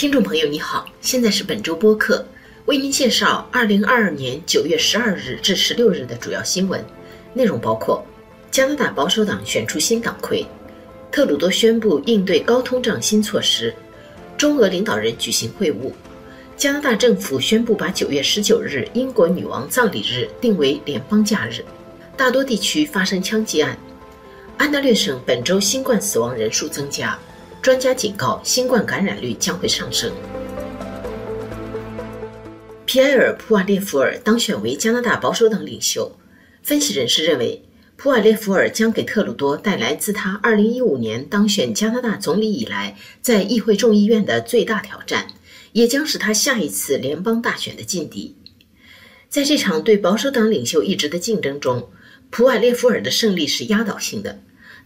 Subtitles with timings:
[0.00, 2.24] 听众朋友，你好，现在是本周播客，
[2.64, 6.82] 为您介绍二零二二年九月十二日至十六日的主要新闻
[7.34, 8.02] 内容，包括
[8.50, 10.42] 加拿大保守党选出新党魁，
[11.12, 13.74] 特鲁多宣布应对高通胀新措施，
[14.38, 15.92] 中俄领导人举行会晤，
[16.56, 21.62] 加拿大政府宣布把九月十九日英国女王葬礼日定为联邦假日，
[22.16, 23.76] 大多地区发生枪击案，
[24.56, 27.18] 安大略省本周新冠死亡人数增加。
[27.62, 30.10] 专家警告，新冠感染率将会上升。
[32.86, 36.10] 皮埃尔·普瓦列夫尔当选为加拿大保守党领袖。
[36.62, 37.62] 分析人士认为，
[37.96, 45.26] 普瓦列夫尔将给特鲁多带来自他2015年当选加拿大总理以来在议会众议院的最大挑战，
[45.72, 48.34] 也将是他下一次联邦大选的劲敌。
[49.28, 51.90] 在这场对保守党领袖一职的竞争中，
[52.30, 54.40] 普瓦列夫尔的胜利是压倒性的。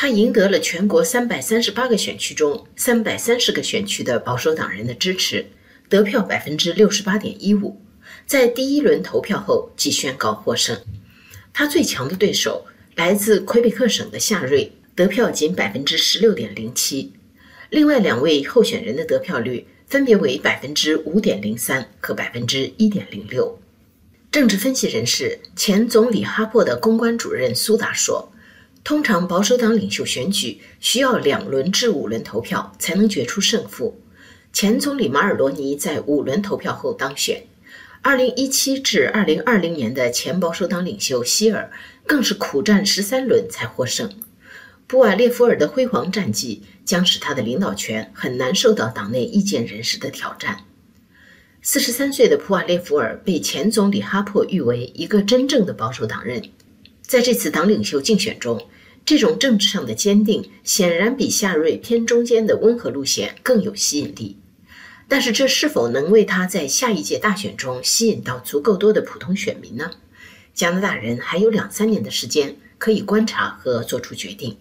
[0.00, 5.44] 他赢得了全国三百三十八个选区中三百三十个选区的保守党人的支持，
[5.88, 7.82] 得票百分之六十八点一五，
[8.24, 10.80] 在第一轮投票后即宣告获胜。
[11.52, 12.64] 他最强的对手
[12.94, 17.12] 来自魁北克省的夏瑞，得票仅百分之十六点零七，
[17.68, 23.58] 另外两位候选人的得票率分别为百分之五点零三和百分之一点零六。
[24.30, 28.32] 政治分析人士、前总理哈珀的公关主任苏达说。
[28.88, 34.00] 通常保守党领袖选举需要两轮至五轮投票才能决出胜负。
[34.50, 37.42] 前总理马尔罗尼在五轮投票后当选。
[38.00, 41.70] 二零一七至二零二零年的前保守党领袖希尔
[42.06, 44.10] 更是苦战十三轮才获胜。
[44.86, 50.64] 布瓦列夫尔的辉煌战绩将使他的领导权很难受到党内意见人士的挑战。
[51.60, 56.42] 四十三岁的普瓦列夫尔被前总理哈珀誉为一个真正的保守党人。
[57.02, 58.66] 在这次党领袖竞选中。
[59.08, 64.36] 这种政治上的坚定显然比夏瑞偏中间的温和路线更有吸引力，
[65.08, 69.92] 但是这是否能为他在下一届大选中吸引到足够多的普通选民呢？
[70.52, 74.58] 加拿大人还有两三年的时间可以观察和做出决定。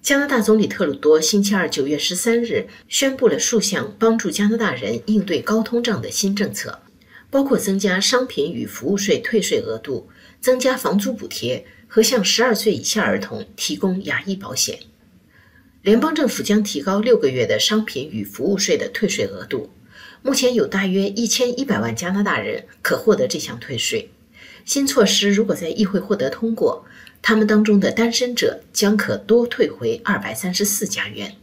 [0.00, 6.80] 加拿大总理特鲁多星期二九月十三日宣布了数项帮助加拿大人应对高通胀的新政策。
[7.28, 10.08] 包括增加商品与服务税退税额度、
[10.40, 14.78] 增加房租补贴和向十二岁以下儿童提供牙医保险。
[15.82, 19.70] 联邦政府将提高六个月的商品与服务税的退税额度。
[20.22, 24.10] 目前有大约一千一百万加拿大人可获得这项退税。
[24.64, 26.84] 新措施如果在议会获得通过，
[27.22, 31.36] 他们当中的单身者将可多退回二百三十四加元，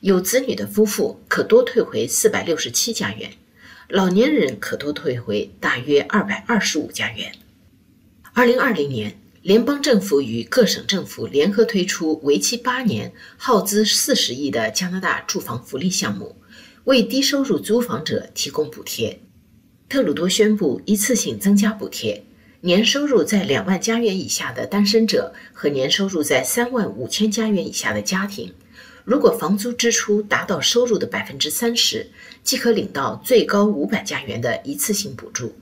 [0.00, 3.30] 有子女的夫妇可多退回四百六十七加元。
[3.88, 7.30] 老年人可多退回大约二百二十五加元。
[8.34, 16.34] 二零二零年，联邦政府与各省政府联合推出为期八年、耗资四十亿的加拿大住房福利项目，
[16.84, 19.20] 为低收入租房者提供补贴。
[19.86, 22.24] 特鲁多宣布一次性增加补贴，
[22.62, 28.54] 年收入在两万加元以下的单身者和年收入在三万五千加元以下的家庭。
[29.04, 32.10] 如果房租支出达到收入的百分之三十，
[32.42, 35.54] 即可领到最高五百加元的一次性补助。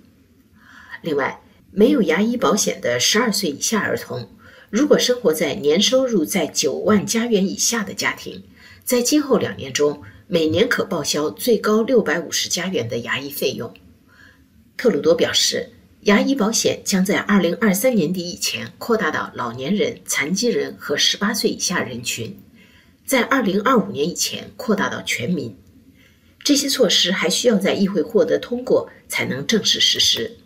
[1.02, 1.40] 另外，
[1.72, 4.28] 没有牙医保险的十二岁以下儿童，
[4.70, 8.42] 如果生活在年收入在九万加元以下的家庭，
[8.84, 13.72] 在今后两年中，每年可报销最高六百五十加元的牙医费用。
[14.76, 15.70] 特鲁多表示，
[16.00, 22.36] 牙医保险将在二零二三年底以前扩大到老年人、残疾人和十八岁以下人群。
[23.06, 25.56] 在二零二五年以前扩大到全民，
[26.42, 30.38] 这些措施还需要在议会获得通过才能正式实施。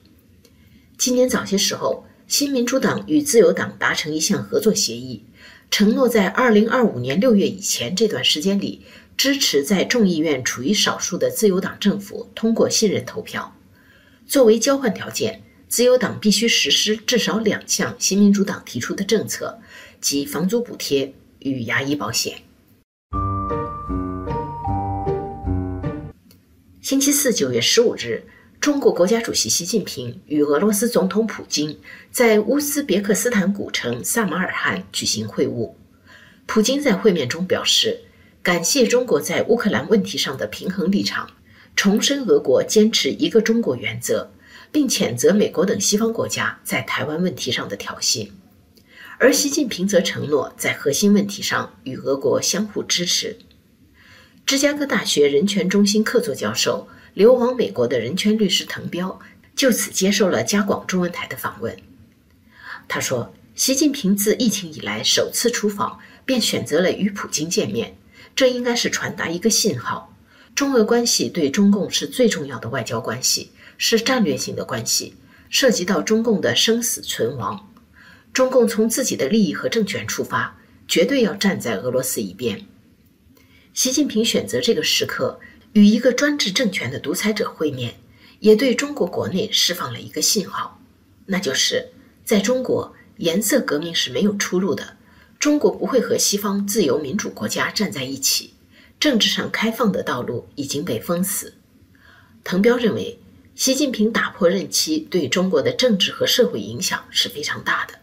[1.05, 5.23] 今年早些时候，新民主党与自由党达成一项合作协议，
[5.71, 8.81] 承诺在二零二五年六月以前这段时间里，
[9.15, 13.55] 支持在众议院处于少数的自由党政府通过信任投票。
[14.27, 19.59] 作为交换条件，自由党必须实施至少两项新民主党提出的政策，
[20.01, 22.39] 即房租补贴与牙医保险。
[26.81, 28.25] 星期四，九月十五日，
[28.65, 31.79] 中国国家主席习近平与俄罗斯总统普京
[32.11, 35.75] 在乌兹别克斯坦古城萨马尔罕举行会晤。
[36.47, 38.01] 普京在会面中表示，
[38.43, 41.29] 感谢中国在乌克兰问题上的平衡立场，
[41.77, 44.31] 重申俄国坚持一个中国原则，
[44.73, 48.31] 并谴责美国等西方国家在台湾问题上的挑衅。
[49.19, 53.37] 而习近平则承诺在核心问题上与俄国相互支持。
[54.47, 59.19] 芝加哥大学人权中心客座教授、流亡美国的人权律师滕彪
[59.55, 61.77] 就此接受了加广中文台的访问。
[62.89, 67.97] 他说：“习近平自疫情以来首次出访，便选择了与普京见面，
[68.35, 70.13] 这应该是传达一个信号：
[70.57, 75.15] 中俄关系对中共是最重要的外交关系，是战略性的关系，
[75.49, 77.71] 涉及到中共的生死存亡。
[78.33, 80.59] 中共从自己的利益和政权出发，
[80.89, 82.67] 绝对要站在俄罗斯一边。
[83.73, 85.39] 习近平选择这个时刻
[85.75, 87.97] 与一个专制政权的独裁者会面，
[88.39, 90.81] 也对中国国内释放了一个信号，
[91.27, 91.91] 那就是
[92.25, 94.97] 在中国，颜色革命是没有出路的。
[95.41, 98.55] 中国不会和西方自由民主国家站在一起，
[99.01, 101.55] 政治上开放的道路已经被封死。
[102.45, 103.19] 滕彪认为，
[103.57, 107.99] 习近平打破任期对中国的政治和社会影响是非常大的，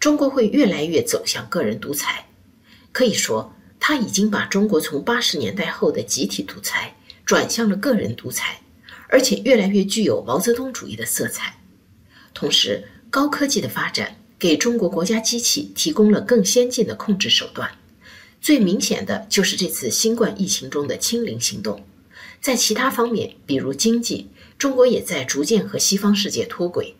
[0.00, 2.26] 中国会越来越走向个人独裁。
[2.90, 8.60] 可以说，他已经把中国从八十年代后的集体独裁转向了个人独裁，
[9.08, 11.60] 而且越来越具有毛泽东主义的色彩。
[12.34, 14.18] 同时，高科技的发展。
[14.38, 17.70] 给中国国家机器提供了更先进的控制手段，
[18.40, 21.86] 最明显的就是这次新冠疫情中的“清零”行动。
[22.40, 26.96] 在其他方面，比如经济，中国也在逐渐和西方世界脱轨。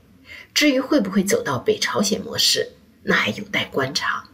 [0.55, 4.29] 至于会不会走到北朝鲜模式，那还有待观察。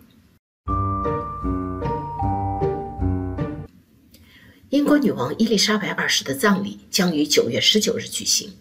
[4.71, 8.53] 英国女王伊丽莎白二世的葬礼将于九月十九日举行。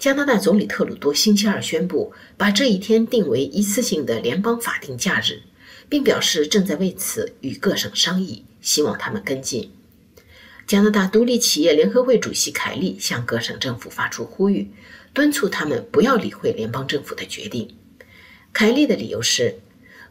[0.00, 5.42] 加拿大总理特鲁多星期二宣布，把这一天定为一次性的联邦法定假日，
[5.88, 9.70] 并表示正在为此与各省商议，希望他们跟进。
[10.66, 14.68] 加拿大独立企业联合会主席凯利向各省政府发出呼吁，
[15.12, 17.76] 敦促他们不要理会联邦政府的决定。
[18.52, 19.60] 凯利的理由是，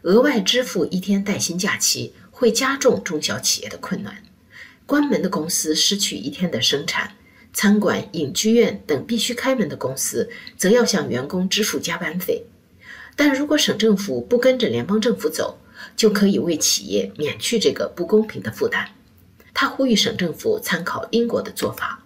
[0.04, 4.22] 额外支付一天带薪假期会加重中小企业的困难，
[4.86, 7.12] 关门的公司失去一天的生产。
[7.52, 12.44] 餐馆、影剧院等必须开门的公司，则要向员工支付加班费。
[13.14, 15.56] 但如果省政府不跟着联邦政府走，
[15.94, 18.88] 就可以为企业免去这个不公平的负担。
[19.52, 22.02] 他呼吁省政府参考英国的做法。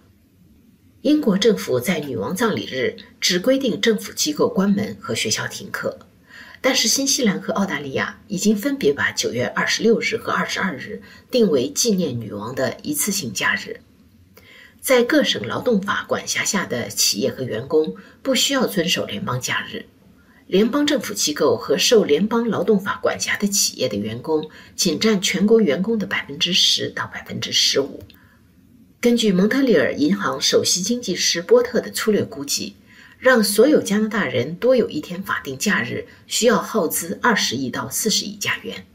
[1.01, 5.97] 英国政府在女王葬礼日只规定政府机构关门和学校停课，
[6.61, 11.01] 但是新西兰和澳大利亚已经分别把九月二十六日和二十二日
[11.31, 13.79] 定为纪念女王的一次性假日。
[14.81, 19.85] 在各省劳动法管辖下的企业和员工不需要遵守联邦假日，
[20.47, 28.01] 联邦政府机构和受联邦劳动法管辖的企业的员工仅占全国员工的百分之十到百分之十五。
[29.01, 32.75] 根据蒙特利尔银行首席经济师波特的粗略估计，
[33.19, 38.85] 让所有加拿大人多有一天法定假日需要耗资二十亿到四十亿加元。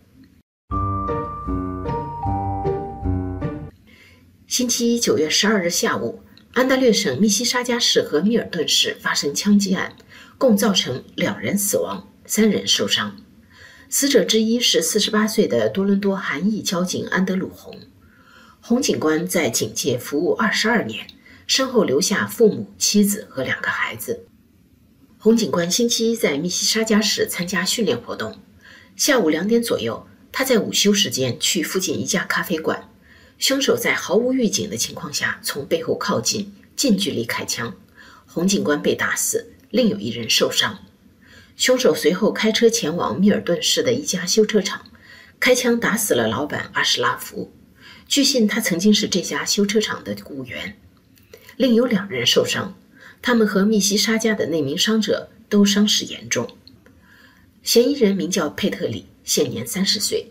[4.46, 6.22] 星期一，九月十二日下午，
[6.54, 9.94] 安大略省密西沙加市和密尔顿市发生枪击案，
[10.38, 13.18] 共造成两人死亡，三人受伤。
[13.90, 17.78] 死者之一是四十八岁的多伦多韩裔交警安德鲁·洪。
[18.62, 21.06] 洪警官在警界服务二十二年，
[21.46, 24.26] 身后留下父母、妻子和两个孩子。
[25.18, 28.38] 洪警官星期一在密西沙加市参加训练活动，
[28.96, 32.90] 下午两点左右，他在午休时间去附近一家咖啡馆。
[33.38, 37.74] 凶手在毫无预警的情况下从背后靠近，近距离开枪，
[38.26, 40.78] 洪警官被打死，另有一人受伤。
[41.56, 44.84] 凶手随后开车前往密尔顿市的一家修车厂，
[45.40, 47.52] 开枪打死了老板阿什拉夫。
[48.06, 50.76] 据信他曾经是这家修车厂的雇员。
[51.56, 52.74] 另有两人受伤，
[53.22, 56.56] 他们和密西沙加的那名伤者都伤势严重。
[57.62, 60.28] 嫌疑人名叫佩特里，现年三十岁。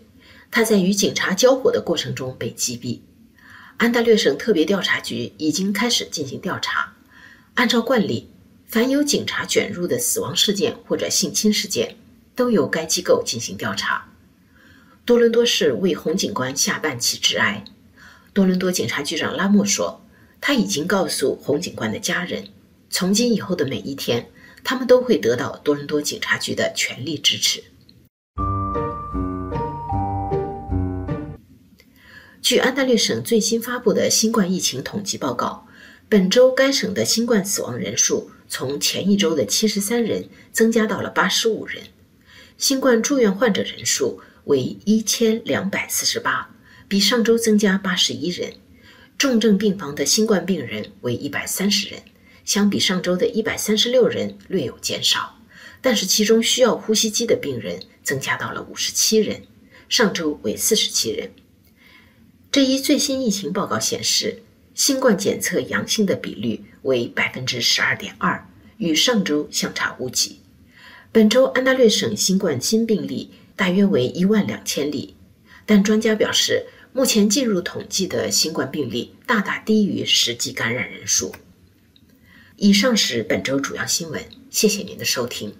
[0.50, 3.00] 他在与警察交火的过程中被击毙。
[3.76, 6.92] 安大略省特别调查局已经开始进行调查。
[7.54, 8.28] 按照惯例，
[8.66, 11.96] 凡有警察卷入的死亡事件或者性侵事件，
[12.36, 14.08] 都由该机构进行调查。
[15.04, 17.64] 多伦多市为洪警官下半旗致哀。
[18.32, 20.00] 多伦多警察局长拉莫说
[20.46, 22.48] ：“他已经告诉洪警官的家人，
[22.90, 24.30] 从今以后的每一天，
[24.62, 27.64] 他们都会得到多伦多警察局的全力支持。”
[32.42, 35.66] 据安大略省最新发布的新冠疫情统计报告，
[36.10, 41.84] 本周该省的新冠死亡人数从前一周的七十三人增加到了八十五人，
[42.58, 46.50] 新冠住院患者人数为一千两百四十八，
[46.86, 48.52] 比上周增加八十一人。
[49.16, 52.02] 重症病房的新冠病人为一百三十人，
[52.44, 55.38] 相比上周的一百三十六人略有减少，
[55.80, 59.42] 但是其中需要呼吸机的病人增加到了五十七人，
[59.88, 61.30] 上周为四十七人。
[62.50, 64.42] 这一最新疫情报告显示，
[64.74, 68.46] 新冠检测阳性的比率为百分之十二点二，
[68.78, 70.40] 与上周相差无几。
[71.10, 75.14] 本周安大略省新冠新病例大约为一万两千例，
[75.64, 81.34] 但专家表示，目前进入统计的新冠病例大大低于实际感染人数。
[82.54, 85.56] 以上是本周主要新闻，谢谢您的收听。